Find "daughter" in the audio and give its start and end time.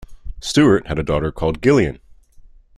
1.03-1.31